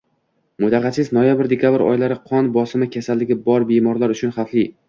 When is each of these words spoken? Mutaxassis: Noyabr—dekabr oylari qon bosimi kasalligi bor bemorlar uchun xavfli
Mutaxassis: 0.63 1.11
Noyabr—dekabr 1.17 1.85
oylari 1.89 2.19
qon 2.31 2.51
bosimi 2.57 2.91
kasalligi 2.97 3.41
bor 3.51 3.71
bemorlar 3.75 4.17
uchun 4.19 4.39
xavfli 4.41 4.69